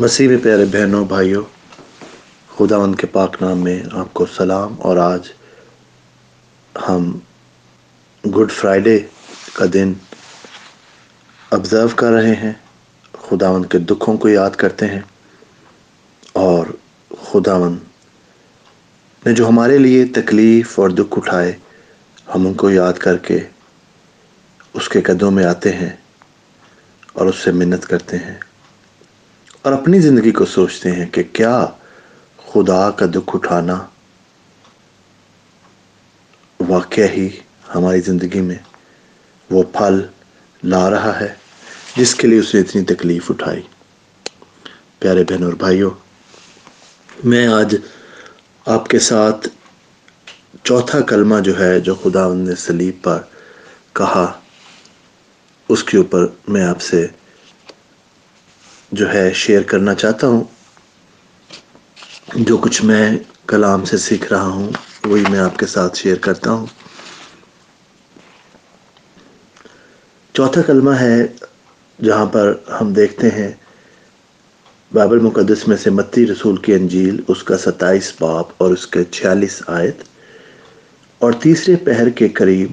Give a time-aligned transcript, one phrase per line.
[0.00, 1.42] مسیح میں پیارے بہنوں، بھائیوں،
[2.56, 5.20] خدا ان کے پاک نام میں آپ کو سلام اور آج
[6.88, 7.18] ہم
[8.24, 8.98] گڈ فرائیڈے
[9.52, 9.92] کا دن
[11.50, 12.52] آبزرو کر رہے ہیں۔
[13.12, 15.00] خداون کے دکھوں کو یاد کرتے ہیں
[16.32, 16.66] اور
[17.22, 17.78] خداون
[19.26, 21.52] نے جو ہمارے لیے تکلیف اور دکھ اٹھائے،
[22.34, 23.38] ہم ان کو یاد کر کے
[24.74, 25.96] اس کے قدوں میں آتے ہیں
[27.12, 28.38] اور اس سے منت کرتے ہیں۔
[29.62, 31.66] اور اپنی زندگی کو سوچتے ہیں کہ کیا
[32.52, 33.86] خدا کا دکھ اٹھانا
[36.68, 37.28] واقعہ ہی
[37.74, 38.58] ہماری زندگی میں
[39.50, 40.00] وہ پھل
[40.62, 41.34] لا رہا ہے
[41.96, 43.62] جس کے لیے اس نے اتنی تکلیف اٹھائی۔
[44.98, 45.90] پیارے بہن اور بھائیوں،
[47.24, 47.76] میں آج
[48.66, 49.48] آپ کے ساتھ
[50.64, 53.18] چوتھا کلمہ جو ہے، جو خدا نے سلیب پر
[53.92, 54.40] کہا،
[55.68, 57.06] اس کے اوپر میں آپ سے
[58.92, 60.44] جو ہے شیئر کرنا چاہتا ہوں۔
[62.34, 64.70] جو کچھ میں کلام سے سیکھ رہا ہوں،
[65.04, 66.66] وہی میں آپ کے ساتھ شیئر کرتا ہوں۔
[70.32, 71.26] چوتھا کلمہ ہے
[72.02, 73.52] جہاں پر ہم دیکھتے ہیں
[74.92, 79.04] بابل مقدس میں سے متی رسول کی انجیل، اس کا ستائیس باپ اور اس کے
[79.04, 79.96] چھیالیس آیت۔
[81.18, 82.70] اور تیسرے پہر کے قریب،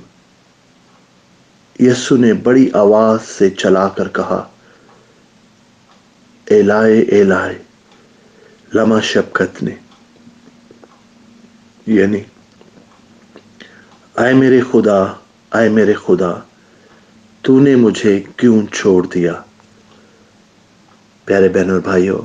[1.79, 4.49] یسو نے بڑی آواز سے چلا کر کہا
[6.49, 7.57] یعنی، اے لائے اے لائے
[8.73, 9.75] لما شبکت نے
[11.87, 12.21] یعنی
[14.15, 15.05] آئے میرے خدا
[15.49, 16.33] آئے میرے خدا
[17.41, 19.33] تو نے مجھے کیوں چھوڑ دیا؟
[21.25, 22.21] پیارے بہن اور بھائیوں،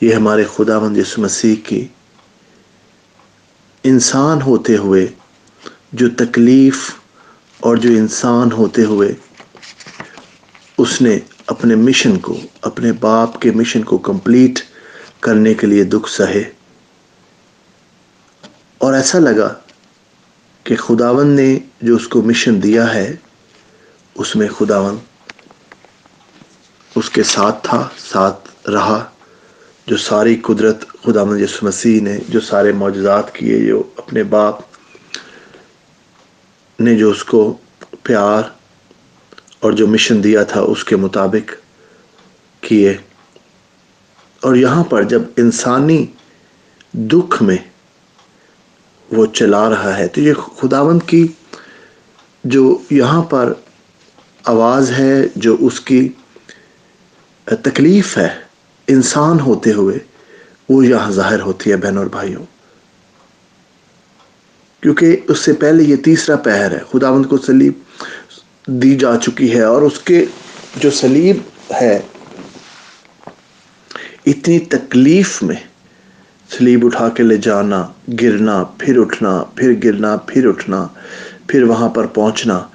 [0.00, 1.88] یہ ہمارے خدا مند یسو مسیح کی
[3.84, 5.06] انسان ہوتے ہوئے
[5.92, 6.90] جو تکلیف
[7.60, 9.14] اور جو انسان ہوتے ہوئے
[10.78, 14.58] اس نے اپنے مشن کو، اپنے باپ کے مشن کو کمپلیٹ
[15.20, 16.44] کرنے کے لیے دکھ سہے۔
[18.78, 19.54] اور ایسا لگا
[20.64, 23.16] کہ خداون نے جو اس کو مشن دیا ہے،
[24.14, 24.96] اس میں خداون
[26.94, 29.10] اس کے ساتھ تھا، ساتھ رہا۔
[29.86, 34.54] جو ساری قدرت خداون یسو مسیح نے، جو سارے معجزات کیے، جو اپنے باپ
[36.80, 37.56] نے، جو اس کو
[38.02, 38.42] پیار
[39.64, 41.52] اور جو مشن دیا تھا اس کے مطابق
[42.60, 42.96] کیے۔
[44.40, 46.06] اور یہاں پر جب انسانی
[46.92, 47.56] دکھ میں
[49.12, 51.28] وہ چلا رہا ہے، تو یہ خداوند کی
[52.44, 53.52] جو یہاں پر
[54.44, 56.08] آواز ہے، جو اس کی
[57.44, 58.28] تکلیف ہے،
[58.88, 59.98] انسان ہوتے ہوئے
[60.68, 62.44] وہ یہاں ظاہر ہوتی ہے بہن اور بھائیوں۔
[64.80, 67.72] کیونکہ اس سے پہلے یہ تیسرا پہر ہے، خداوند کو سلیب
[68.66, 70.24] دی جا چکی ہے اور اس کے
[70.76, 71.36] جو سلیب
[71.80, 72.00] ہے،
[74.26, 75.56] اتنی تکلیف میں
[76.58, 77.86] سلیب اٹھا کے لے جانا،
[78.20, 80.88] گرنا، پھر اٹھنا، پھر گرنا، پھر اٹھنا،
[81.48, 82.66] پھر وہاں پر پہنچنا۔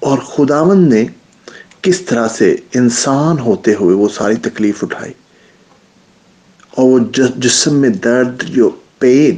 [0.00, 1.04] اور خداون نے
[1.82, 5.12] کس طرح سے انسان ہوتے ہوئے وہ ساری تکلیف اٹھائی۔
[6.70, 6.98] اور وہ
[7.36, 9.36] جسم میں درد، جو پین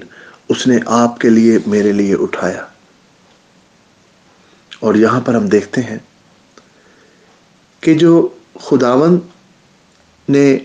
[0.49, 2.63] اس نے آپ کے لیے، میرے لیے اٹھایا۔
[4.81, 5.99] اور یہاں پر ہم دیکھتے ہیں
[7.81, 8.29] کہ جو
[8.61, 9.19] خداون
[10.29, 10.59] نے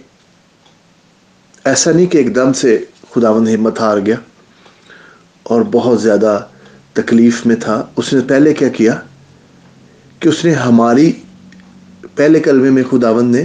[1.63, 4.16] ایسا نہیں کہ ایک دم سے خداون ہمت ہار گیا
[5.44, 6.45] اور بہت زیادہ
[6.94, 9.01] تکلیف میں تھا، اس نے پہلے کیا کیا؟
[10.19, 11.11] کہ اس نے ہماری،
[12.16, 13.43] پہلے کلمے میں خداون نے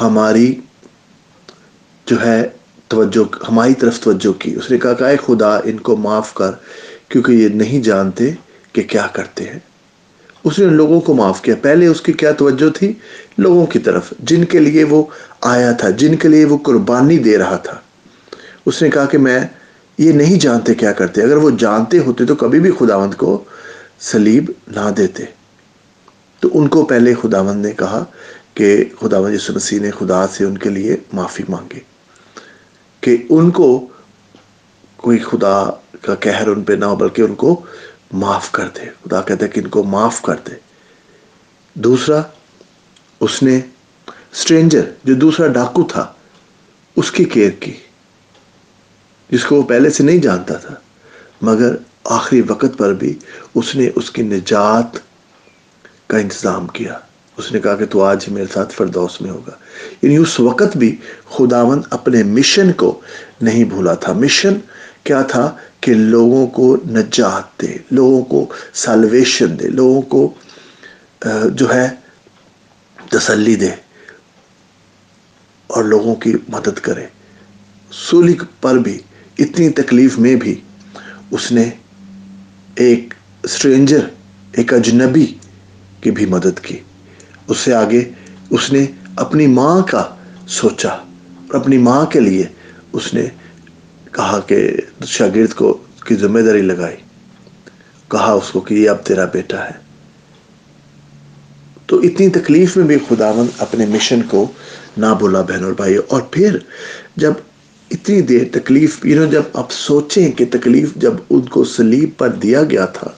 [0.00, 0.60] ہماری
[2.06, 2.48] جو ہے
[2.88, 6.50] توجہ، ہماری طرف توجہ کی۔ اس نے کہا کہ اے خدا، ان کو معاف کر،
[7.08, 8.30] کیونکہ یہ نہیں جانتے
[8.72, 9.58] کہ کیا کرتے ہیں۔
[10.44, 12.92] اس نے لوگوں کو معاف کیا۔ پہلے اس کی کیا توجہ تھی؟
[13.38, 15.04] لوگوں کی طرف۔ جن کے لیے وہ
[15.40, 17.80] آیا تھا، جن کے لیے وہ قربانی دے رہا تھا۔
[18.66, 19.40] اس نے کہا کہ میں
[19.98, 23.44] یہ نہیں جانتے کیا کرتے۔ اگر وہ جانتے ہوتے تو کبھی بھی خداوند کو
[24.00, 25.24] سلیب نہ دیتے۔
[26.40, 28.04] تو ان کو پہلے خداوند نے کہا
[28.54, 31.80] کہ خداوند یسو مسیح نے خدا سے ان کے لیے معافی مانگے
[33.00, 33.86] کہ ان کو
[34.96, 35.70] کوئی خدا
[36.00, 37.60] کا کہر ان پہ نہ ہو، بلکہ ان کو
[38.12, 40.54] معاف کر دے۔ خدا کہتا ہے کہ ان کو معاف کر دے۔
[41.74, 42.22] دوسرا،
[43.20, 43.60] اس نے
[44.32, 46.12] اسٹرینجر جو دوسرا ڈاکو تھا،
[46.96, 47.74] اس کی کیئر کی،
[49.30, 50.74] جس کو وہ پہلے سے نہیں جانتا تھا۔
[51.42, 53.18] مگر آخری وقت پر بھی
[53.54, 54.98] اس نے اس کی نجات
[56.06, 56.98] کا انتظام کیا۔
[57.36, 59.52] اس نے کہا کہ تو آج ہی میرے ساتھ فردوس میں ہوگا۔
[60.02, 60.96] یعنی اس وقت بھی
[61.30, 63.00] خداون اپنے مشن کو
[63.40, 64.54] نہیں بھولا تھا۔ مشن
[65.04, 65.44] کیا تھا
[65.80, 70.32] کہ لوگوں کو نجات دے، لوگوں کو سالویشن دے، لوگوں کو
[71.54, 71.88] جو ہے
[73.10, 73.70] تسلی دے
[75.66, 77.06] اور لوگوں کی مدد کرے۔
[77.92, 78.98] سولی پر بھی،
[79.38, 80.54] اتنی تکلیف میں بھی
[81.30, 81.68] اس نے
[82.74, 84.06] ایک اسٹرینجر
[84.52, 85.26] ایک اجنبی
[86.00, 86.78] کی بھی مدد کی۔
[87.48, 88.02] اس سے آگے
[88.50, 88.86] اس نے
[89.16, 90.02] اپنی ماں کا
[90.48, 92.44] سوچا اور اپنی ماں کے لیے
[92.92, 93.26] اس نے
[94.12, 94.76] کہا کہ
[95.06, 96.96] شاگرد کو کی ذمہ داری لگائی۔
[98.08, 99.90] کہا اس کو کہ یہ اب تیرا بیٹا ہے۔
[101.86, 104.52] تو اتنی تکلیف میں بھی خداون اپنے مشن کو
[104.96, 106.58] نہ بولا بہن اور بھائی اور پھر
[107.16, 107.32] جب
[107.90, 112.62] اتنی دیر تکلیف یو جب آپ سوچیں کہ تکلیف جب ان کو سلیب پر دیا
[112.62, 113.10] گیا تھا،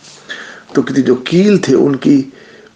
[0.73, 2.23] تو کتنی جو کیل تھے، ان کی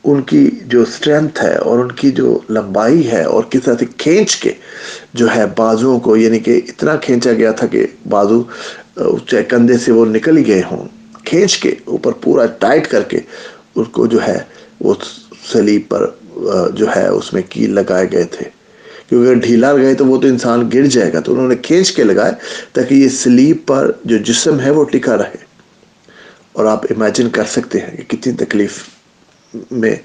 [0.06, 3.84] ان کی جو اسٹرینتھ ہے اور ان کی جو لمبائی ہے اور کس طرح سے
[3.96, 4.52] کھینچ کے
[5.14, 8.42] جو ہے بازو کو یعنی کہ اتنا کھینچا گیا تھا کہ بازو
[9.26, 10.88] چاہے کندھے سے وہ نکل ہی گئے ہوں۔
[11.24, 13.20] کھینچ کے اوپر پورا ٹائٹ کر کے
[13.74, 14.38] اس کو جو ہے
[14.80, 14.94] وہ
[15.52, 16.10] سلیب پر
[16.74, 18.48] جو ہے اس میں کیل لگائے گئے تھے۔
[19.08, 21.92] کیونکہ اگر ڈھیلا گئے تو وہ تو انسان گر جائے گا۔ تو انہوں نے کھینچ
[21.92, 22.32] کے لگائے
[22.72, 25.44] تاکہ یہ سلیب پر جو جسم ہے وہ ٹکا رہے۔
[26.52, 28.82] اور آپ امیجن کر سکتے ہیں کہ کتنی تکلیف
[29.70, 29.96] میں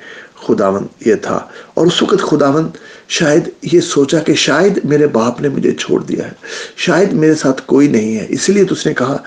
[0.48, 2.70] خداون یہ تھا۔ اور اس وقت خداون
[3.08, 6.32] شاید یہ سوچا کہ شاید میرے باپ نے مجھے چھوڑ دیا ہے۔
[6.78, 9.18] شاید میرے ساتھ کوئی نہیں ہے۔ اس لیے تو اس نے کہا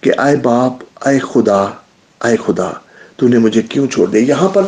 [0.00, 1.66] کہ آئے باپ، آئے خدا
[2.20, 2.70] آئے خدا،
[3.16, 4.62] تو نے مجھے کیوں چھوڑ دیا؟ یہاں پر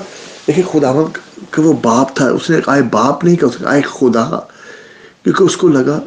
[0.46, 1.10] دیکھیں خداون
[1.50, 4.40] کہ وہ باپ تھا۔ اس نے آئے باپ نہیں کہا، اس نے آئے خدا۔
[5.22, 6.00] کیونکہ اس کو لگا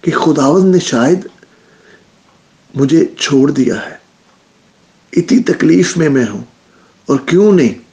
[0.00, 1.26] کہ خداون نے شاید
[2.74, 4.04] مجھے چھوڑ دیا ہے۔
[5.12, 6.44] اتنی تکلیف میں میں ہوں
[7.06, 7.83] اور کیوں نہیں؟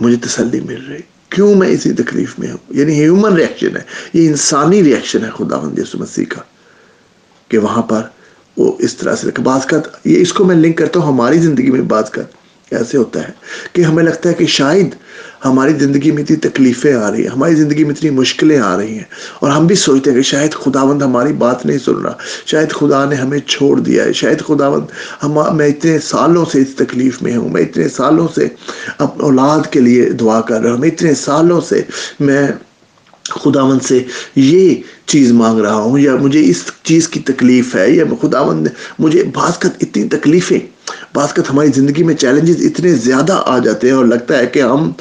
[0.00, 3.82] مجھے تسلی مل رہی کیوں میں اسی تکلیف میں ہوں؟ یعنی ہیومن ریاکشن ہے۔
[4.14, 6.40] یہ انسانی ریاکشن ہے خدا یسو مسیح کا۔
[7.48, 8.02] کہ وہاں پر
[8.56, 11.70] وہ اس طرح سے بعض کا، یہ اس کو میں لنک کرتا ہوں، ہماری زندگی
[11.70, 12.22] میں بعض کا۔
[12.70, 13.32] ایسے ہوتا ہے
[13.72, 14.94] کہ ہمیں لگتا ہے کہ شاید
[15.44, 18.94] ہماری زندگی میں اتنی تکلیفیں آ رہی ہیں، ہماری زندگی میں اتنی مشکلیں آ رہی
[18.94, 19.04] ہیں
[19.40, 22.14] اور ہم بھی سوچتے ہیں کہ شاید خداوند ہماری بات نہیں سن رہا،
[22.46, 26.74] شاید خدا نے ہمیں چھوڑ دیا ہے، شاید خداوند ہم، میں اتنے سالوں سے اس
[26.76, 28.48] تکلیف میں ہوں، میں اتنے سالوں سے
[28.98, 31.82] اپنے اولاد کے لیے دعا کر رہا ہوں، میں اتنے سالوں سے
[32.20, 32.46] میں
[33.24, 34.02] خداوند سے
[34.36, 34.74] یہ
[35.06, 38.68] چیز مانگ رہا ہوں، یا مجھے اس چیز کی تکلیف ہے، یا خداوند
[38.98, 40.58] مجھے بعض کا اتنی تکلیفیں
[41.14, 44.62] بعض کا ہماری زندگی میں چیلنجز اتنے زیادہ آ جاتے ہیں اور لگتا ہے کہ
[44.62, 44.92] ہم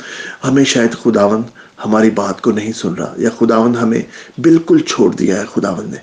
[0.43, 1.43] ہمیں شاید خداوند
[1.85, 4.01] ہماری بات کو نہیں سن رہا یا خداوند ہمیں
[4.41, 5.97] بالکل چھوڑ دیا ہے، خداوند نے۔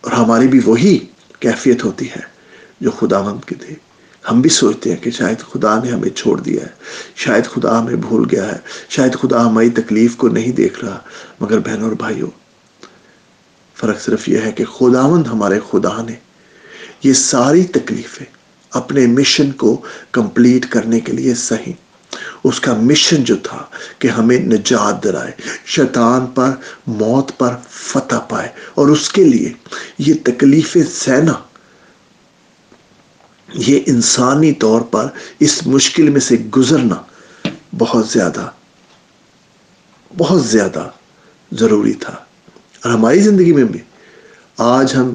[0.00, 0.98] اور ہماری بھی وہی
[1.40, 2.20] کیفیت ہوتی ہے
[2.80, 3.74] جو خداوند کی تھی۔
[4.30, 6.70] ہم بھی سوچتے ہیں کہ شاید خدا نے ہمیں چھوڑ دیا ہے،
[7.16, 8.58] شاید خدا ہمیں بھول گیا ہے،
[8.88, 10.98] شاید خدا ہماری تکلیف کو نہیں دیکھ رہا۔
[11.40, 12.30] مگر بہن اور بھائیوں،
[13.74, 16.14] فرق صرف یہ ہے کہ خداوند ہمارے خدا نے
[17.02, 18.35] یہ ساری تکلیفیں
[18.76, 19.82] اپنے مشن کو
[20.12, 21.72] کمپلیٹ کرنے کے لیے صحیح۔
[22.44, 23.64] اس کا مشن جو تھا
[23.98, 25.32] کہ ہمیں نجات درائے
[25.66, 26.50] شیطان پر،
[26.86, 29.52] موت پر فتح پائے۔ اور اس کے لیے
[29.98, 31.32] یہ تکلیف سینا
[33.54, 35.06] یہ انسانی طور پر
[35.40, 36.94] اس مشکل میں سے گزرنا
[37.78, 38.50] بہت زیادہ
[40.16, 40.88] بہت زیادہ
[41.52, 42.12] ضروری تھا۔
[42.84, 43.80] اور ہماری زندگی میں بھی
[44.58, 45.14] آج ہم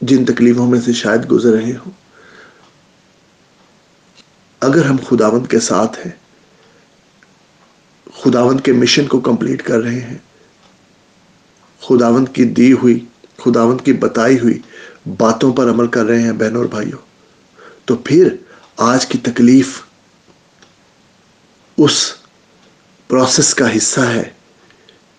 [0.00, 1.90] جن تکلیفوں میں سے شاید گزر رہے ہوں
[4.62, 6.12] اگر ہم خداوند کے ساتھ ہیں،
[8.14, 10.16] خداوند کے مشن کو کمپلیٹ کر رہے ہیں،
[11.82, 13.04] خداوند کی دی ہوئی،
[13.36, 14.58] خداوند کی بتائی ہوئی
[15.16, 16.98] باتوں پر عمل کر رہے ہیں بہنوں اور بھائیوں۔
[17.84, 18.34] تو پھر
[18.76, 19.82] آج کی تکلیف
[21.78, 22.12] اس
[23.08, 24.30] پروسیس کا حصہ ہے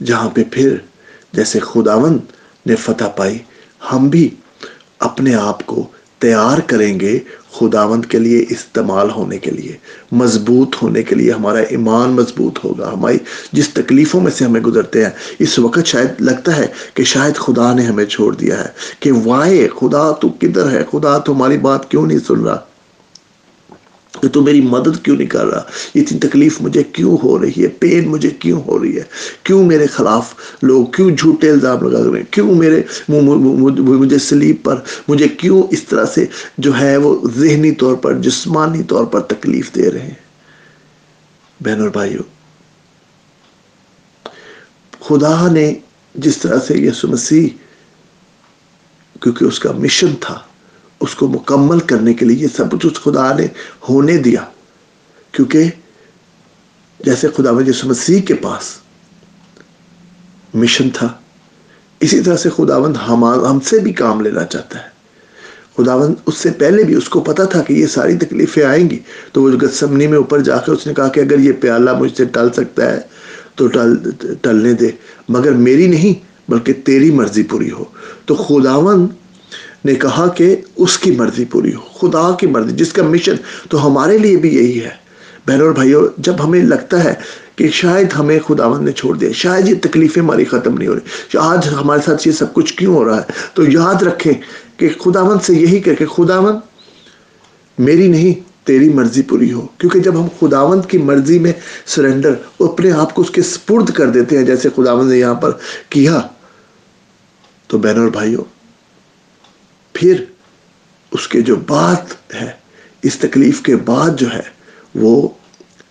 [0.05, 0.77] جہاں پہ پھر
[1.31, 2.19] جیسے خداوند
[2.65, 3.37] نے فتح پائی،
[3.91, 4.29] ہم بھی
[4.99, 5.87] اپنے آپ کو
[6.19, 7.19] تیار کریں گے
[7.51, 9.77] خداوند کے لیے استعمال ہونے کے لیے،
[10.11, 13.17] مضبوط ہونے کے لیے ہمارا ایمان مضبوط ہوگا۔ ہماری
[13.51, 17.73] جس تکلیفوں میں سے ہمیں گزرتے ہیں، اس وقت شاید لگتا ہے کہ شاید خدا
[17.73, 21.91] نے ہمیں چھوڑ دیا ہے۔ کہ وائے خدا تو کدھر ہے؟ خدا تو ہماری بات
[21.91, 22.57] کیوں نہیں سن رہا؟
[24.21, 25.61] کہ تو میری مدد کیوں نہیں کر رہا؟
[25.95, 29.03] اتنی تکلیف مجھے کیوں ہو رہی ہے؟ پین مجھے کیوں ہو رہی ہے؟
[29.43, 34.81] کیوں میرے خلاف لوگ کیوں جھوٹے الزام لگا رہے ہیں؟ کیوں میرے مجھے سلیب پر
[35.07, 36.25] مجھے کیوں اس طرح سے
[36.57, 40.27] جو ہے وہ ذہنی طور پر، جسمانی طور پر تکلیف دے رہے ہیں؟
[41.59, 42.23] بہن اور بھائیوں،
[44.99, 45.73] خدا نے
[46.15, 47.47] جس طرح سے یسو مسیح،
[49.21, 50.39] کیونکہ اس کا مشن تھا
[50.99, 53.47] اس کو مکمل کرنے کے لیے یہ سب کچھ اس خدا نے
[53.89, 54.45] ہونے دیا۔
[55.31, 55.63] کیونکہ
[56.99, 58.77] جیسے خدا یسو مسیح کے پاس
[60.53, 61.07] مشن تھا،
[61.99, 64.99] اسی طرح سے خداوند ہم سے بھی کام لینا چاہتا ہے۔
[65.77, 68.99] خداوند اس سے پہلے بھی اس کو پتا تھا کہ یہ ساری تکلیفیں آئیں گی۔
[69.31, 72.17] تو وہ گسمنی میں اوپر جا کر اس نے کہا کہ اگر یہ پیالہ مجھ
[72.17, 72.99] سے ٹل سکتا ہے
[73.55, 73.67] تو
[74.41, 74.87] ٹلنے دے۔
[75.29, 76.13] مگر میری نہیں،
[76.51, 77.83] بلکہ تیری مرضی پوری ہو۔
[78.25, 79.07] تو خداون
[79.85, 83.35] نے کہا کہ اس کی مرضی پوری ہو، خدا کی مرضی، جس کا مشن
[83.69, 84.89] تو ہمارے لیے بھی یہی ہے۔
[85.47, 87.13] بہن اور بھائیو جب ہمیں لگتا ہے
[87.55, 91.37] کہ شاید ہمیں خداون نے چھوڑ دیا، شاید یہ تکلیفیں ہماری ختم نہیں ہو رہی
[91.37, 94.33] آج ہمارے ساتھ یہ سب کچھ کیوں ہو رہا ہے، تو یاد رکھیں
[94.77, 96.55] کہ خداون سے یہی کہ خداون
[97.77, 101.51] میری نہیں، تیری مرضی پوری ہو۔ کیونکہ جب ہم خداوند کی مرضی میں
[101.85, 105.51] سرنڈر اپنے آپ کو اس کے سپرد کر دیتے ہیں، جیسے خداوند نے یہاں پر
[105.89, 106.21] کیا،
[107.67, 108.43] تو بہن اور بھائیوں
[109.99, 110.23] پھر
[111.11, 112.51] اس کے جو بات ہے،
[113.01, 114.41] اس تکلیف کے بعد جو ہے،
[114.95, 115.27] وہ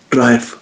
[0.09, 0.55] ٹرائف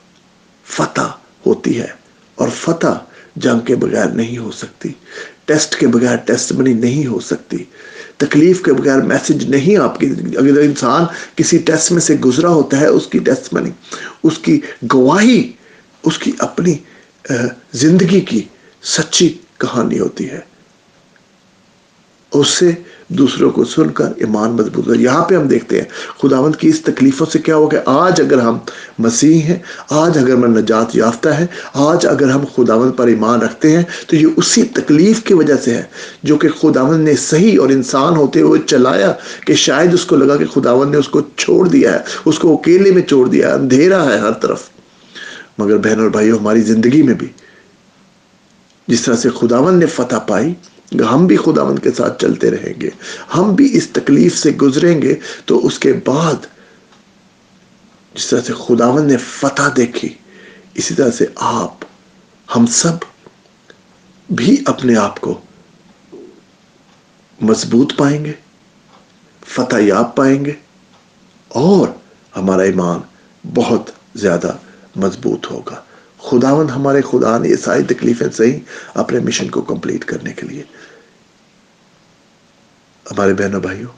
[0.66, 1.88] فتح ہوتی ہے۔
[2.36, 2.98] اور فتح
[3.36, 4.90] جنگ کے بغیر نہیں ہو سکتی۔
[5.46, 7.64] ٹیسٹ کے بغیر ٹیسٹ منی نہیں ہو سکتی۔
[8.18, 12.80] تکلیف کے بغیر میسج نہیں آپ کی اگر انسان کسی ٹیسٹ میں سے گزرا ہوتا
[12.80, 13.70] ہے، اس کی ٹیسٹ منی
[14.24, 14.60] اس کی
[14.94, 15.52] گواہی،
[16.04, 16.76] اس کی اپنی
[17.74, 18.42] زندگی کی
[18.84, 20.40] سچی کہانی ہوتی ہے۔
[22.32, 22.72] اس سے
[23.10, 25.88] دوسروں کو سن کر ایمان مضبوط ہو یہاں پہ ہم دیکھتے ہیں،
[26.22, 28.58] خداوند کی اس تکلیفوں سے کیا ہو کہ آج اگر ہم
[29.00, 29.58] مسیح ہیں،
[29.90, 34.16] آج اگر میں نجات یافتہ ہے، آج اگر ہم خداوند پر ایمان رکھتے ہیں، تو
[34.16, 35.84] یہ اسی تکلیف کی وجہ سے ہے
[36.24, 39.14] جو کہ خداوند نے صحیح اور انسان ہوتے ہوئے چلایا
[39.46, 42.54] کہ شاید اس کو لگا کہ خداوند نے اس کو چھوڑ دیا ہے، اس کو
[42.54, 44.70] اکیلے میں چھوڑ دیا ہے، اندھیرا ہے ہر طرف۔
[45.58, 47.28] مگر بہن اور بھائیو، ہماری زندگی میں بھی
[48.88, 50.54] جس طرح سے خداوند نے فتح پائی
[50.92, 52.90] ہم بھی خداوند کے ساتھ چلتے رہیں گے،
[53.36, 55.16] ہم بھی اس تکلیف سے گزریں گے
[55.46, 56.46] تو اس کے بعد
[58.14, 60.14] جس طرح سے خداوند نے فتح دیکھی،
[60.74, 61.86] اسی طرح سے آپ،
[62.56, 63.06] ہم سب
[64.30, 65.42] بھی اپنے آپ کو
[67.42, 68.32] مضبوط پائیں گے،
[69.48, 70.54] فتح یاب پائیں گے
[71.48, 71.88] اور
[72.38, 73.00] ہمارا ایمان
[73.54, 74.58] بہت زیادہ
[74.96, 75.82] مضبوط ہوگا۔
[76.24, 78.60] خداوند ہمارے خدا نے یہ ساری تکلیفیں صحیح
[78.94, 80.64] اپنے مشن کو کمپلیٹ کرنے کے لیے۔
[83.12, 83.90] ہمارے بہنوں بھائیوں،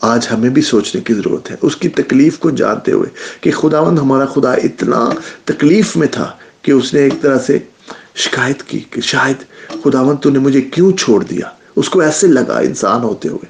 [0.00, 3.10] آج ہمیں بھی سوچنے کی ضرورت ہے۔ اس کی تکلیف کو جانتے ہوئے
[3.40, 5.08] کہ خداوند ہمارا خدا اتنا
[5.44, 6.32] تکلیف میں تھا
[6.62, 7.58] کہ اس نے ایک طرح سے
[8.14, 9.36] شکایت کی کہ شاید
[9.84, 13.46] خداوند تو نے مجھے کیوں چھوڑ دیا؟ اس کو ایسے لگا انسان ہوتے ہوئے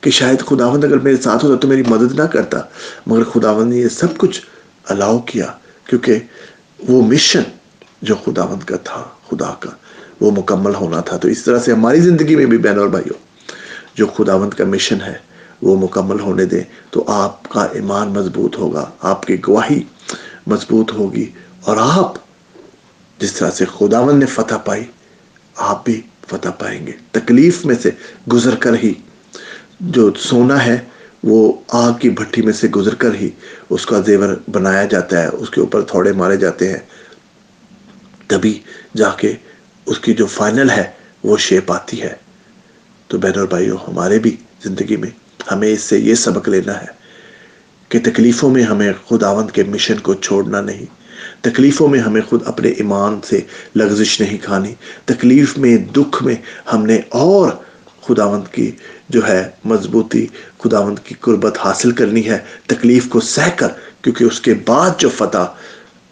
[0.00, 2.60] کہ شاید خداوند اگر میرے ساتھ ہوتا تو میری مدد نہ کرتا۔
[3.06, 4.40] مگر خداوند نے یہ سب کچھ
[4.84, 5.46] الاؤ کیا
[5.86, 6.18] کیونکہ
[6.88, 7.42] وہ مشن
[8.02, 9.70] جو خداوند کا تھا، خدا کا،
[10.20, 13.18] وہ مکمل ہونا تھا۔ تو اس طرح سے ہماری زندگی میں بھی بہن اور بھائیوں،
[13.94, 15.14] جو خداوند کا مشن ہے،
[15.62, 19.82] وہ مکمل ہونے دیں تو آپ کا ایمان مضبوط ہوگا، آپ کی گواہی
[20.46, 22.12] مضبوط ہوگی۔ اور آپ،
[23.18, 24.84] جس طرح سے خداوند نے فتح پائی،
[25.56, 27.90] آپ بھی فتح پائیں گے۔ تکلیف میں سے
[28.32, 28.94] گزر کر ہی
[29.80, 30.78] جو سونا ہے
[31.22, 33.30] وہ آگ کی بھٹی میں سے گزر کر ہی
[33.70, 36.78] اس کا زیور بنایا جاتا ہے، اس کے اوپر تھوڑے مارے جاتے ہیں۔
[38.26, 38.58] تبھی
[38.96, 39.32] جا کے
[39.86, 40.84] اس کی جو فائنل ہے،
[41.24, 42.14] وہ شیپ آتی ہے۔
[43.08, 45.10] تو بہن اور بھائیوں، ہمارے بھی زندگی میں
[45.52, 46.86] ہمیں اس سے یہ سبق لینا ہے
[47.88, 51.02] کہ تکلیفوں میں ہمیں خداوند کے مشن کو چھوڑنا نہیں۔
[51.40, 53.40] تکلیفوں میں ہمیں خود اپنے ایمان سے
[53.76, 54.74] لغزش نہیں کھانی۔
[55.04, 56.34] تکلیف میں، دکھ میں
[56.72, 57.50] ہم نے اور
[58.02, 58.70] خداوند کی
[59.12, 60.26] جو ہے مضبوطی
[60.64, 63.68] خداوند کی قربت حاصل کرنی ہے، تکلیف کو سہ کر،
[64.02, 65.52] کیونکہ اس کے بعد جو فتح،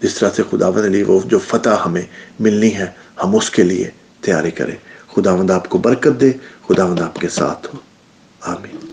[0.01, 2.03] جس طرح سے خداوند علی وہ جو فتح ہمیں
[2.41, 2.87] ملنی ہے،
[3.25, 3.91] ہم اس کے لیے
[4.21, 4.77] تیاری کریں۔
[5.17, 6.33] خداوند آپ کو برکت دے،
[6.69, 7.79] خداوند آپ کے ساتھ ہو۔
[8.41, 8.87] آمین۔